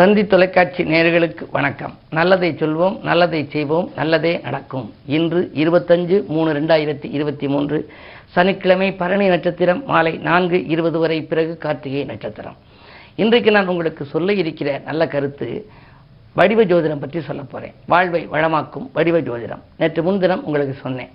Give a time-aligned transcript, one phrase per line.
[0.00, 1.94] தந்தி தொலைக்காட்சி நேயர்களுக்கு வணக்கம்.
[2.10, 4.92] நல்லதை சொல்வோம் நல்லதை செய்வோம் நல்லதே நடக்கும்.
[5.06, 7.92] இன்று இருபத்தஞ்சு மூணு ரெண்டாயிரத்தி இருபத்தி மூன்று
[8.26, 12.56] சனிக்கிழமை பரணி நட்சத்திரம் மாலை நான்கு இருபது வரை பிறகு கார்த்திகை நட்சத்திரம்.
[13.16, 15.66] இன்றைக்கு நான் உங்களுக்கு சொல்ல இருக்கிற நல்ல கருத்து
[16.34, 17.74] வடிவ ஜோதிடம் பற்றி சொல்ல போறேன்.
[17.86, 19.62] வாழ்வை வளமாக்கும் வடிவ ஜோதிடம்.
[19.76, 21.08] நேற்று முன்தினம் உங்களுக்கு சொன்னேன்.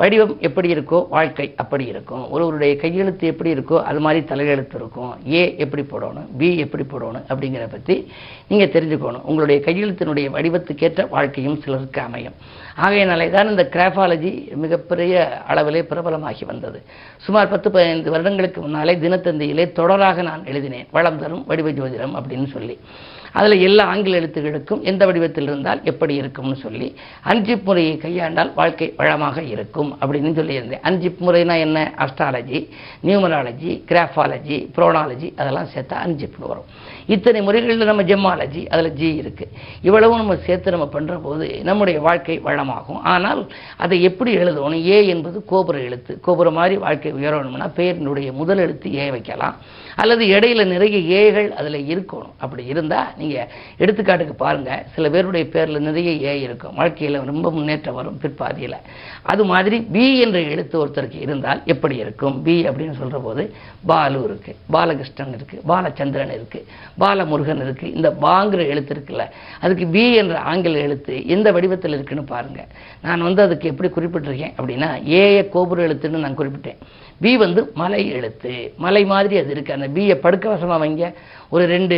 [0.00, 2.24] வடிவம் எப்படி இருக்கோ வாழ்க்கை அப்படி இருக்கும்.
[2.34, 5.12] ஒருவருடைய கையெழுத்து எப்படி இருக்கோ அது மாதிரி தலையெழுத்து இருக்கும்.
[5.32, 7.96] ஏ எப்படி போடணும் பி எப்படி போடணும் அப்படிங்கிறத பற்றி
[8.50, 9.24] நீங்கள் தெரிஞ்சுக்கணும்.
[9.28, 12.36] உங்களுடைய கையெழுத்தினுடைய வடிவத்துக்கேற்ற வாழ்க்கையும் சிலருக்கு அமையும்.
[12.84, 14.32] ஆகையினாலே தான் இந்த கிராஃபாலஜி
[14.64, 15.14] மிகப்பெரிய
[15.50, 16.80] அளவிலே பிரபலமாகி வந்தது.
[17.26, 20.88] சுமார் பத்து பதினைந்து வருடங்களுக்கு முன்னாலே தினத்தந்தியிலே தொடராக நான் எழுதினேன்.
[20.96, 22.76] வளம் தரும் வடிவ ஜோதிடம் அப்படின்னு சொல்லி.
[23.32, 29.42] அதில் எல்லா ஆங்கில எழுத்துக்களுக்கும் எந்த வடிவத்தில் இருந்தால் எப்படி இருக்கும்னு சொல்லி அஞ்சிப் முறையை கையாண்டால் வாழ்க்கை வளமாக
[29.42, 30.80] இருக்கும் அப்படின்னு சொல்லியிருந்தேன்.
[30.80, 31.92] அஞ்சிப் முறைனா என்ன?
[31.96, 32.68] அஸ்ட்ராலஜி
[33.04, 36.64] நியூமராலஜி கிராஃபாலஜி ப்ரோனாலஜி அதெல்லாம் சேர்த்தா அஞ்சிப்னு வரும்.
[37.06, 42.40] இத்தனை முறைகளில் நம்ம ஜெம்மாலஜி அதில் ஜி இருக்குது இவ்வளவும் நம்ம சேர்த்து நம்ம பண்ணுற போது நம்முடைய வாழ்க்கை
[42.40, 43.00] வளமாகும்.
[43.02, 44.72] ஆனால் அதை எப்படி எழுதணும்?
[44.72, 46.20] ஏ என்பது கோபுர எழுத்து.
[46.20, 49.56] கோபுரம் மாதிரி வாழ்க்கை உயரணும்னா பெயரினுடைய முதல் எழுத்து ஏ வைக்கலாம்.
[50.02, 52.34] அல்லது இடையில நிறைய ஏகள் அதில் இருக்கணும்.
[52.44, 53.48] அப்படி இருந்தால் நீங்கள்
[53.82, 56.74] எடுத்துக்காட்டுக்கு பாருங்கள் சில பேருடைய பேரில் நிறைய ஏ இருக்கும்.
[56.80, 58.78] வாழ்க்கையில் ரொம்ப முன்னேற்றம் வரும் பிற்பாதியில்.
[59.32, 62.36] அது மாதிரி பி என்ற எழுத்து ஒருத்தருக்கு இருந்தால் எப்படி இருக்கும்?
[62.46, 63.44] பி அப்படின்னு சொல்கிற போது
[63.90, 66.66] பாலு இருக்குது பாலகிருஷ்ணன் இருக்குது பாலச்சந்திரன் இருக்குது
[67.02, 69.24] பாலமுருகன் இருக்குது இந்த பாங்கிற எழுத்து இருக்குல்ல
[69.64, 72.70] அதுக்கு பி என்ற ஆங்கில எழுத்து எந்த வடிவத்தில் இருக்குன்னு பாருங்கள்
[73.06, 74.90] நான் வந்து அதுக்கு எப்படி குறிப்பிட்டிருக்கேன் அப்படின்னா
[75.20, 76.80] ஏய கோபுர எழுத்துன்னு நான் குறிப்பிட்டேன்.
[77.22, 78.52] பி வந்து மலை எழுத்து.
[78.84, 81.14] மலை மாதிரி அது இருக்குது அந்த நபியை படுக்க வசமாக வைங்க.
[81.54, 81.96] ஒரு ரெண்டு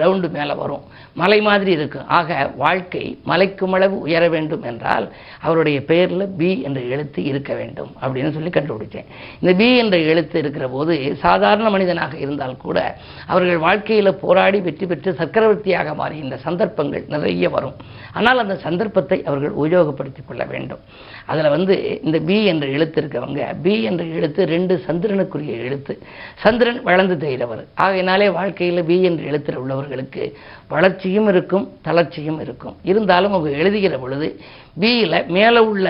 [0.00, 0.84] ரவுண்டு மேலே வரும்.
[1.20, 5.06] மலை மாதிரி இருக்கும் ஆக வாழ்க்கை மலைக்கும் அளவு உயர வேண்டும் என்றால்
[5.46, 9.08] அவருடைய பெயரில் பி என்ற எழுத்து இருக்க வேண்டும் அப்படின்னு சொல்லி கண்டுபிடிச்சேன்.
[9.40, 10.94] இந்த பி என்ற எழுத்து இருக்கிற போது
[11.24, 12.78] சாதாரண மனிதனாக இருந்தால் கூட
[13.26, 17.76] அவர்கள் வாழ்க்கையில் போராடி வெற்றி பெற்று சக்கரவர்த்தியாக மாறி இந்த சந்தர்ப்பங்கள் நிறைய வரும்.
[18.18, 20.82] ஆனால் அந்த சந்தர்ப்பத்தை அவர்கள் உபயோகப்படுத்திக் கொள்ள வேண்டும்.
[21.30, 21.74] அதில் வந்து
[22.06, 25.94] இந்த பி என்ற எழுத்து இருக்கவங்க பி என்ற எழுத்து ரெண்டு சந்திரனுக்குரிய எழுத்து.
[26.44, 30.32] சந்திரன் வளர்ந்து தெரிகிறவர் ஆகையினாலே வாழ்க்கையில் வி என்று எழுத்தில் உள்ளவர்களுக்கு
[30.68, 32.76] வளர்ச்சியும் இருக்கும் தளர்ச்சியும் இருக்கும்.
[32.82, 34.28] இருந்தாலும் அவங்க எழுதுகிற பொழுது
[34.80, 35.88] பியில் மேலே உள்ள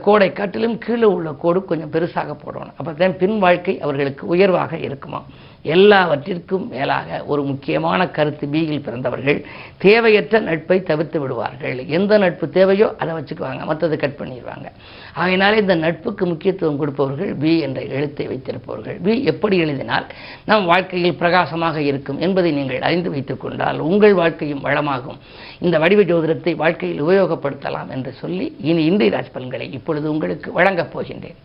[0.00, 2.74] கோடை காட்டிலும் கீழே உள்ள கோடு கொஞ்சம் பெருசாக போடணும்.
[2.76, 5.22] அப்போ தான் பின் வாழ்க்கை அவர்களுக்கு உயர்வாக இருக்குமா
[5.62, 9.44] எல்லாவற்றிற்கும் மேலாக ஒரு முக்கியமான கருத்து பியில் பிறந்தவர்கள்
[9.78, 11.88] தேவையற்ற நட்பை தவிர்த்து விடுவார்கள்.
[11.88, 13.62] எந்த நட்பு தேவையோ அதை வச்சுக்குவாங்க.
[13.70, 14.66] மற்றதை கட் பண்ணிடுவாங்க.
[15.14, 18.98] ஆகையினாலே இந்த நட்புக்கு முக்கியத்துவம் கொடுப்பவர்கள் பி என்ற எழுத்தை வைத்திருப்பவர்கள்.
[19.02, 20.06] பி எப்படி எழுதினால்
[20.44, 25.18] நம் வாழ்க்கையில் பிரகாசமாக இருக்கும் என்பதை நீங்கள் அறிந்து வைத்துக் கொண்டால் உங்கள் வாழ்க்கையும் வளமாகும்.
[25.60, 31.38] இந்த வடிவ ஜோதிடத்தை வாழ்க்கையில் உபயோகப்படுத்தலாம் என்று சொல்லி இனி இந்திய ராஜ் பலன்களை இப்பொழுது உங்களுக்கு வழங்கப் போகின்றேன்.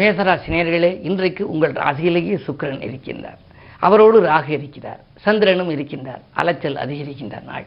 [0.00, 3.36] மேசராசி நேர்களே இன்றைக்கு உங்கள் ராசியிலேயே சுக்கிரன் இருக்கின்றார்.
[3.78, 5.00] அவரோடு ராகு இருக்கிறார்.
[5.16, 6.20] சந்திரனும் இருக்கின்றார்.
[6.32, 7.64] அலைச்சல் அதிகரிக்கின்ற நாள்.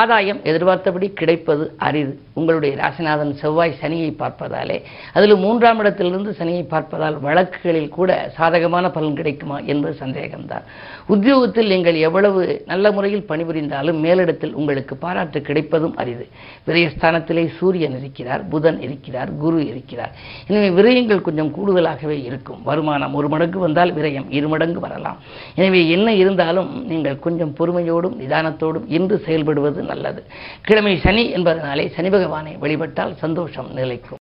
[0.00, 2.12] ஆதாயம் எதிர்பார்த்தபடி கிடைப்பது அரிது.
[2.38, 4.76] உங்களுடைய ராசிநாதன் செவ்வாய் சனியை பார்ப்பதாலே
[5.16, 10.66] அதில் மூன்றாம் இடத்திலிருந்து சனியை பார்ப்பதால் வழக்குகளில் கூட சாதகமான பலன் கிடைக்குமா என்பது சந்தேகம்தான்.
[11.14, 16.26] உத்தியோகத்தில் நீங்கள் எவ்வளவு நல்ல முறையில் பணிபுரிந்தாலும் மேலிடத்தில் உங்களுக்கு பாராட்டு கிடைப்பதும் அரிது.
[16.68, 20.12] விரயஸ்தானத்திலே சூரியன் இருக்கிறார் புதன் இருக்கிறார் குரு இருக்கிறார்.
[20.46, 22.60] எனவே விரயங்கள் கொஞ்சம் கூடுதலாகவே இருக்கும்.
[22.64, 25.18] வருமானம் ஒரு மடங்கு வந்தால் விரயம் இரு மடங்கு வரலாம்.
[25.54, 30.24] எனவே என்ன இருந்தாலும் நீங்கள் கொஞ்சம் பொறுமையோடும் நிதானத்தோடும் இன்று செயல்படுவது நல்லது.
[30.62, 34.18] கிழமை சனி என்பதனாலே சனி பகவானை வழிபட்டால் சந்தோஷம் நிலைக்கும்.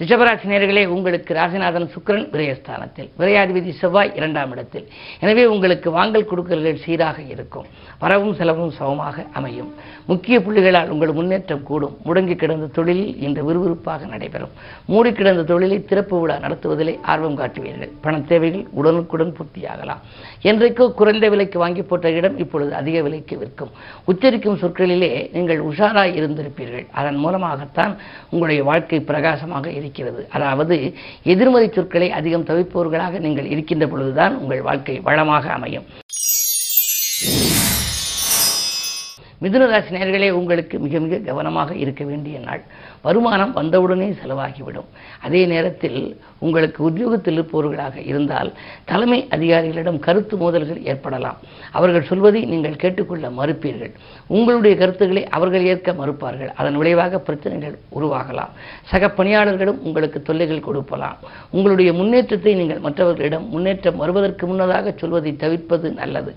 [0.00, 3.06] ரிஷபராசி நேர்களே உங்களுக்கு ராசிநாதன் சுக்கிரன் விரயஸ்தானத்தில்.
[3.18, 4.86] விரையாதிபதி செவ்வாய் இரண்டாம் இடத்தில்.
[5.20, 7.66] எனவே உங்களுக்கு வாங்கல் கொடுக்கல்கள் சீராக இருக்கும்.
[7.98, 9.70] வரவும் செலவும் சமமாக அமையும்.
[10.06, 11.94] முக்கிய புள்ளிகளால் உங்கள் முன்னேற்றம் கூடும்.
[12.04, 14.52] முடங்கி கிடந்த தொழிலில் இன்று விறுவிறுப்பாக நடைபெறும்.
[14.86, 17.92] மூடி கிடந்த தொழிலை திறப்பு விழா நடத்துவதிலே ஆர்வம் காட்டுவீர்கள்.
[18.00, 20.04] பண தேவைகள் உடனுக்குடன் பூர்த்தியாகலாம்.
[20.42, 23.72] என்றைக்கோ குறைந்த விலைக்கு வாங்கி போட்ட இடம் இப்பொழுது அதிக விலைக்கு விற்கும்.
[24.12, 26.86] உச்சரிக்கும் சொற்களிலே நீங்கள் உஷாராய் இருந்திருப்பீர்கள்.
[26.92, 27.96] அதன் மூலமாகத்தான்
[28.30, 30.78] உங்களுடைய வாழ்க்கை பிரகாசமாக இருக்கிறது அதாவது
[31.34, 35.86] எதிர்மறை சொற்களை அதிகம் தவிப்பவர்களாக நீங்கள் இருக்கின்ற பொழுதுதான் உங்கள் வாழ்க்கை வளமாக அமையும்.
[39.44, 42.62] மிதுனராசி நேர்களே உங்களுக்கு மிக மிக கவனமாக இருக்க வேண்டிய நாள்.
[43.06, 44.88] வருமானம் வந்தவுடனே செலவாகிவிடும்.
[45.26, 45.98] அதே நேரத்தில்
[46.44, 48.50] உங்களுக்கு உத்தியோகத்தில் இருப்பவர்களாக இருந்தால்
[48.90, 51.38] தலைமை அதிகாரிகளிடம் கருத்து மோதல்கள் ஏற்படலாம்.
[51.78, 53.92] அவர்கள் சொல்வதை நீங்கள் கேட்டுக்கொள்ள மறுப்பீர்கள்.
[54.36, 56.52] உங்களுடைய கருத்துக்களை அவர்கள் ஏற்க மறுப்பார்கள்.
[56.60, 58.52] அதன் விளைவாக பிரச்சனைகள் உருவாகலாம்.
[58.92, 61.20] சக பணியாளர்களும் உங்களுக்கு தொல்லைகள் கொடுப்பலாம்
[61.56, 66.32] உங்களுடைய முன்னேற்றத்தை நீங்கள் மற்றவர்களிடம் முன்னேற்றம் வருவதற்கு முன்னதாக சொல்வதை தவிர்ப்பது நல்லது.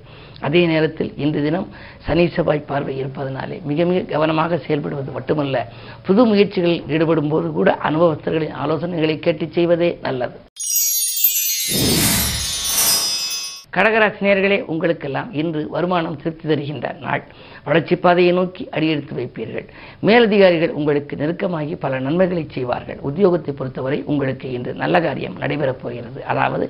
[0.47, 1.67] அதே நேரத்தில் இன்று தினம்
[2.05, 5.65] சனி செவ்வாய் பார்வை இருப்பதனாலே மிக மிக கவனமாக செயல்படுவது மட்டுமல்ல
[6.07, 10.37] புது முயற்சிகளில் ஈடுபடும் போது கூட அனுபவஸ்தர்களின் ஆலோசனைகளை கேட்டு செய்வதே நல்லது.
[13.75, 17.23] கடகராசினியர்களே உங்களுக்கெல்லாம் இன்று வருமானம் திருப்தி தருகின்ற நாள்.
[17.69, 19.65] வளர்ச்சி பாதையை நோக்கி அடியெடுத்து வைப்பீர்கள்.
[20.07, 22.99] மேலதிகாரிகள் உங்களுக்கு நெருக்கமாகி பல நன்மைகளை செய்வார்கள்.
[23.09, 26.19] உத்தியோகத்தை பொறுத்தவரை உங்களுக்கு இன்று நல்ல காரியம் நடைபெறப் போகிறது.
[26.31, 26.67] அதாவது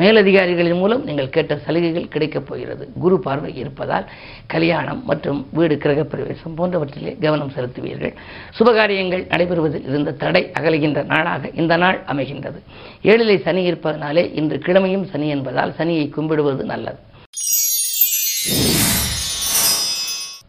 [0.00, 2.84] மேலதிகாரிகளின் மூலம் நீங்கள் கேட்ட சலுகைகள் கிடைக்கப் போகிறது.
[3.04, 4.06] குரு பார்வை இருப்பதால்
[4.54, 8.14] கல்யாணம் மற்றும் வீடு கிரகப்பிரவேசம் போன்றவற்றிலே கவனம் செலுத்துவீர்கள்.
[8.58, 12.60] சுபகாரியங்கள் நடைபெறுவதில் இருந்த தடை அகலுகின்ற நாளாக இந்த நாள் அமைகின்றது.
[13.10, 17.00] ஏழிலை சனி இருப்பதனாலே இன்று கிழமையும் சனி என்பதால் சனியை கும்பிடுவது நல்லது.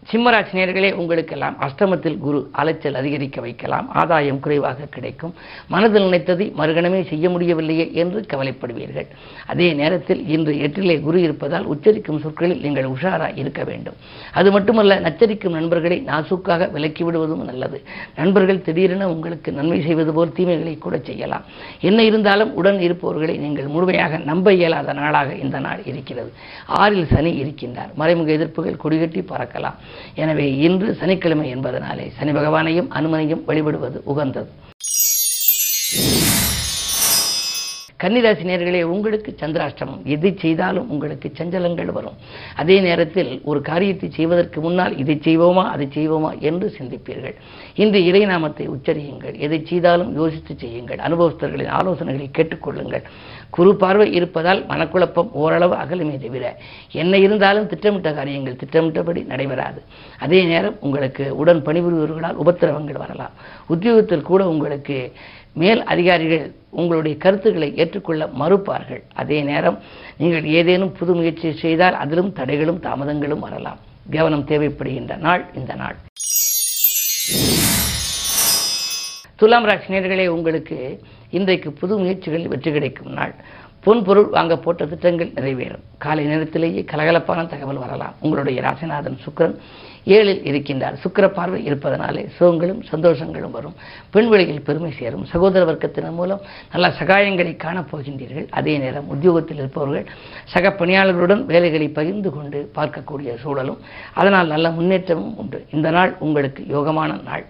[0.10, 3.88] சிம்மராசி நேர்களே உங்களுக்கெல்லாம் அஷ்டமத்தில் குரு அலைச்சல் அதிகரிக்க வைக்கலாம்.
[4.02, 5.34] ஆதாயம் குறைவாக கிடைக்கும்.
[5.68, 9.08] மனதில் நினைத்ததை மறுகணமே செய்ய முடியவில்லையே என்று கவலைப்படுவீர்கள்.
[9.46, 13.98] அதே நேரத்தில் இன்று எட்டிலே குரு இருப்பதால் உச்சரிக்கும் சொற்களில் நீங்கள் உஷாராக இருக்க வேண்டும்.
[14.32, 17.82] அது மட்டுமல்ல நச்சரிக்கும் நண்பர்களை நாசூக்காக விலக்கி விடுவதும் நல்லது.
[18.16, 21.46] நண்பர்கள் திடீரென உங்களுக்கு நன்மை செய்வது போல் தீமைகளை கூட செய்யலாம்.
[21.82, 26.34] என்ன இருந்தாலும் உடன் இருப்பவர்களை நீங்கள் முழுமையாக நம்ப இயலாத நாளாக இந்த நாள் இருக்கிறது.
[26.68, 27.94] ஆறில் சனி இருக்கின்றார்.
[27.96, 29.78] மறைமுக எதிர்ப்புகள் கொடிகட்டி பறக்கலாம்.
[30.24, 34.50] எனவே இன்று சனிக்கிழமை என்பதனாலே சனி பகவானையும் அனுமனையும் வழிபடுவது உகந்தது.
[38.02, 40.02] கன்னிராசி நேர்களே உங்களுக்கு சந்திராஷ்டமம்.
[40.16, 42.18] எதை செய்தாலும் உங்களுக்கு சஞ்சலங்கள் வரும்.
[42.62, 47.36] அதே நேரத்தில் ஒரு காரியத்தை செய்வதற்கு முன்னால் இதை செய்வோமா அதை செய்வோமா என்று சிந்திப்பீர்கள்.
[47.84, 49.36] இன்று இறைநாமத்தை உச்சரியுங்கள்.
[49.46, 51.00] எதை செய்தாலும் யோசித்து செய்யுங்கள்.
[51.08, 53.04] அனுபவஸ்தர்களின் ஆலோசனைகளை கேட்டுக்கொள்ளுங்கள்.
[53.56, 56.46] குறு பார்வை இருப்பதால் மனக்குழப்பம் ஓரளவு அகலுமே தவிர
[57.02, 59.80] என்ன இருந்தாலும் திட்டமிட்ட காரியங்கள் திட்டமிட்டபடி நடைபெறாது.
[60.26, 63.36] அதே நேரம் உங்களுக்கு உடன் பணிபுரிபவர்களால் உபத்திரவங்கள் வரலாம்.
[63.74, 64.98] உத்தியோகத்தில் கூட உங்களுக்கு
[65.62, 66.48] மேல் அதிகாரிகள்
[66.80, 69.04] உங்களுடைய கருத்துக்களை ஏற்றுக்கொள்ள மறுப்பார்கள்.
[69.22, 69.78] அதே நேரம்
[70.22, 73.80] நீங்கள் ஏதேனும் புது முயற்சி செய்தால் அதிலும் தடைகளும் தாமதங்களும் வரலாம்.
[74.16, 75.98] கவனம் தேவைப்படுகின்ற நாள் இந்த நாள்.
[79.40, 80.76] துலாம் ராசி நேர்களே உங்களுக்கு
[81.38, 83.34] இன்றைக்கு புது முயற்சிகளில் வெற்றி கிடைக்கும் நாள்.
[83.84, 85.84] பொன் பொருள் வாங்க போட்ட திட்டங்கள் நிறைவேறும்.
[86.04, 88.16] காலை நேரத்திலேயே கலகலப்பான தகவல் வரலாம்.
[88.24, 89.54] உங்களுடைய ராசிநாதன் சுக்கரன்
[90.16, 90.96] ஏழில் இருக்கின்றார்.
[91.04, 93.76] சுக்கிர பார்வை இருப்பதனாலே சுகங்களும் சந்தோஷங்களும் வரும்.
[94.14, 95.26] பெண்வெளியில் பெருமை சேரும்.
[95.34, 96.42] சகோதர வர்க்கத்தின் மூலம்
[96.74, 100.08] நல்ல சகாயங்களை காணப்போகின்றீர்கள் அதே நேரம் உத்தியோகத்தில் இருப்பவர்கள்
[100.54, 103.80] சக பணியாளர்களுடன் வேலைகளை பகிர்ந்து கொண்டு பார்க்கக்கூடிய சூழலும்
[104.22, 105.62] அதனால் நல்ல முன்னேற்றமும் உண்டு.
[105.78, 107.46] இந்த நாள் உங்களுக்கு யோகமான நாள்.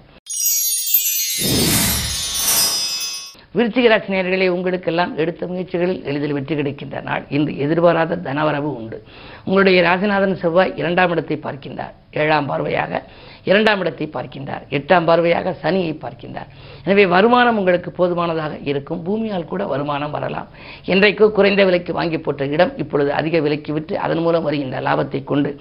[3.55, 7.23] விருச்சிகராசி உங்களுக்கெல்லாம் எடுத்த முயற்சிகளில் எளிதில் வெற்றி கிடைக்கின்ற நாள்.
[7.29, 9.03] இன்று எதிர்பாராத தனவரவு உண்டு.
[9.45, 11.93] உங்களுடைய ராசிநாதன் செவ்வாய் இரண்டாம் இடத்தை பார்க்கின்றார்.
[12.11, 13.01] ஏழாம் பார்வையாக
[13.49, 14.63] இரண்டாம் இடத்தை பார்க்கின்றார்.
[14.77, 16.49] எட்டாம் பார்வையாக சனியை பார்க்கின்றார்.
[16.85, 19.01] எனவே வருமானம் உங்களுக்கு போதுமானதாக இருக்கும்.
[19.07, 20.49] பூமியால் கூட வருமானம் வரலாம்.
[20.93, 25.51] என்றைக்கோ குறைந்த விலைக்கு வாங்கி போட்ட இடம் இப்பொழுது அதிக விலைக்கு விற்று அதன் மூலம் வருகின்ற லாபத்தை கொண்டு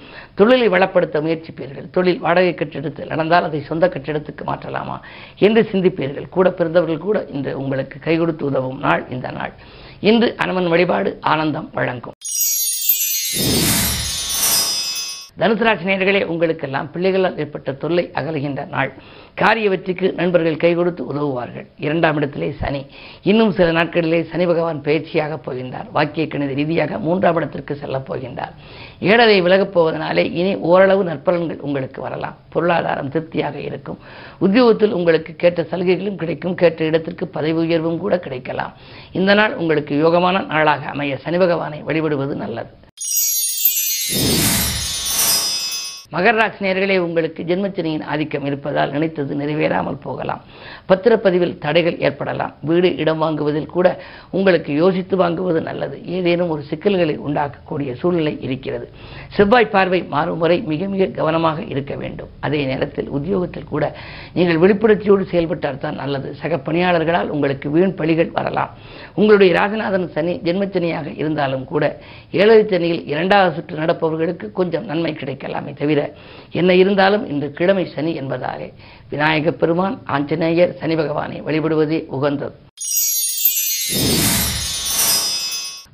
[0.41, 1.89] தொழிலை வளப்படுத்த முயற்சிப்பீர்கள்.
[1.97, 4.99] தொழில் வாடகை கட்டிடத்தில் நடந்தால் அதை சொந்த கட்டிடத்துக்கு மாற்றலாமா
[5.47, 6.29] என்று சிந்திப்பீர்கள்.
[6.37, 9.55] கூட பிறந்தவர்கள் கூட இன்று உங்களுக்கு கை கொடுத்து உதவும் நாள் இந்த நாள்.
[10.11, 12.17] இன்று அனுமன் வழிபாடு ஆனந்தம் வழங்கும்.
[15.41, 18.93] தனுசு ராசி உங்களுக்கெல்லாம் பிள்ளைகளால் ஏற்பட்ட தொல்லை அகலுகின்ற நாள்.
[19.35, 21.67] காரிய வெற்றிக்கு நண்பர்கள் கை கொடுத்து உதவுவார்கள்.
[21.79, 22.87] இரண்டாம் இடத்திலே சனி.
[23.23, 25.91] இன்னும் சில நாட்களிலே சனி பகவான் பயிற்சியாக போகின்றார்.
[25.93, 28.55] வாக்கிய கணித ரீதியாக மூன்றாம் இடத்திற்கு செல்லப் போகின்றார்.
[29.01, 32.37] ஏழரை விலகப் போவதனாலே இனி ஓரளவு நற்பலன்கள் உங்களுக்கு வரலாம்.
[32.49, 33.99] பொருளாதாரம் திருப்தியாக இருக்கும்.
[34.39, 36.55] உத்தியோகத்தில் உங்களுக்கு கேட்ட சலுகைகளும் கிடைக்கும்.
[36.55, 38.73] கேட்ட இடத்திற்கு பதவி உயர்வும் கூட கிடைக்கலாம்.
[39.13, 42.69] இந்த நாள் உங்களுக்கு யோகமான நாளாக அமைய சனி பகவானை வழிபடுவது நல்லது.
[46.17, 50.43] மகர ராசி உங்களுக்கு ஜென்மச்சனியின் ஆதிக்கம் இருப்பதால் நினைத்தது நிறைவேறாமல் போகலாம்.
[50.91, 52.53] பத்திரப்பதிவில் தடைகள் ஏற்படலாம்.
[52.69, 55.97] வீடு இடம் வாங்குவதில் கூட உங்களுக்கு யோசித்து வாங்குவது நல்லது.
[56.07, 58.89] ஏதேனும் ஒரு சிக்கல்களை உண்டாக்கக்கூடிய சூழ்நிலை இருக்கிறது.
[59.29, 62.29] செவ்வாய் பார்வை மாறும் வரை மிக மிக கவனமாக இருக்க வேண்டும்.
[62.41, 63.95] அதே நேரத்தில் உத்தியோகத்தில் கூட
[64.33, 66.35] நீங்கள் விழிப்புணர்ச்சியோடு செயல்பட்டால் தான் நல்லது.
[66.35, 68.71] சக பணியாளர்களால் உங்களுக்கு வீண் பழிகள் வரலாம்.
[69.15, 71.85] உங்களுடைய ராஜநாதன் சனி ஜென்மச்சனியாக இருந்தாலும் கூட
[72.31, 76.06] ஏழரை சனியில் இரண்டாவது சுற்று நடப்பவர்களுக்கு கொஞ்சம் நன்மை கிடைக்கலாமே தவிர
[76.61, 78.69] என்ன இருந்தாலும் இன்று கிழமை சனி என்பதாலே
[79.11, 82.55] விநாயக பெருமான் ஆஞ்சநேயர் சனி பகவானை வழிபடுவதே உகந்தது.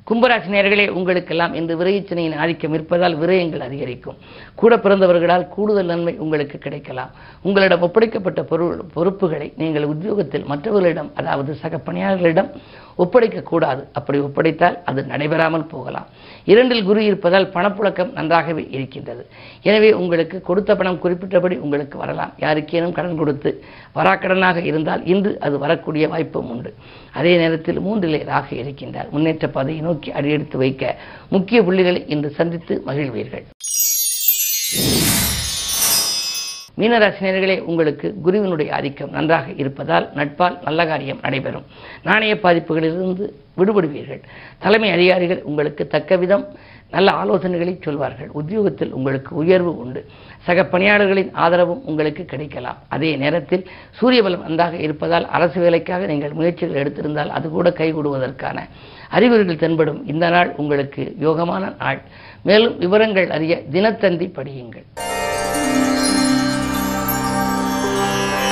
[0.09, 4.17] கும்பராசி நேர்களே உங்களுக்கெல்லாம் இன்று விரயச்சனையின் ஆதிக்கம் இருப்பதால் விரயங்கள் அதிகரிக்கும்.
[4.61, 7.11] கூட பிறந்தவர்களால் கூடுதல் நன்மை உங்களுக்கு கிடைக்கலாம்.
[7.47, 12.49] உங்களிடம் ஒப்படைக்கப்பட்ட பொருள் பொறுப்புகளை நீங்கள் உத்தியோகத்தில் மற்றவர்களிடம் அதாவது சக பணியாளர்களிடம்
[13.03, 16.07] ஒப்படைக்கக்கூடாது அப்படி ஒப்படைத்தால் அது நடைபெறாமல் போகலாம்.
[16.51, 19.23] இரண்டில் குரு இருப்பதால் பணப்புழக்கம் நன்றாகவே இருக்கின்றது.
[19.69, 22.33] எனவே உங்களுக்கு கொடுத்த பணம் குறிப்பிட்டபடி உங்களுக்கு வரலாம்.
[22.43, 23.51] யாருக்கேனும் கடன் கொடுத்து
[23.97, 26.73] வராக்கடனாக இருந்தால் இன்று அது வரக்கூடிய வாய்ப்பும் உண்டு.
[27.19, 29.11] அதே நேரத்தில் மூன்றிலே ராக இருக்கின்றார்.
[29.15, 30.95] முன்னேற்ற பாதையை நோக்கி அடியெடுத்து வைக்க
[31.35, 33.45] முக்கிய புள்ளிகளை இன்று சந்தித்து மகிழ்வீர்கள்.
[36.79, 41.65] மீனராசினியர்களே உங்களுக்கு குருவினுடைய ஆதிக்கம் நன்றாக இருப்பதால் நட்பால் நல்ல காரியம் நடைபெறும்.
[42.03, 43.25] நாணய பாதிப்புகளிலிருந்து
[43.57, 44.21] விடுபடுவீர்கள்.
[44.59, 46.47] தலைமை அதிகாரிகள் உங்களுக்கு தக்க விதம்
[46.91, 48.29] நல்ல ஆலோசனைகளை சொல்வார்கள்.
[48.31, 50.05] உத்தியோகத்தில் உங்களுக்கு உயர்வு உண்டு.
[50.39, 52.77] சக பணியாளர்களின் ஆதரவும் உங்களுக்கு கிடைக்கலாம்.
[52.89, 58.57] அதே நேரத்தில் சூரிய பலம் நன்றாக இருப்பதால் அரசு வேலைக்காக நீங்கள் முயற்சிகள் எடுத்திருந்தால் அது கூட கைகூடுவதற்கான
[59.09, 60.07] அறிகுறிகள் தென்படும்.
[60.07, 62.01] இந்த நாள் உங்களுக்கு யோகமான நாள்.
[62.43, 65.12] மேலும் விவரங்கள் அறிய தினத்தந்தி படியுங்கள்.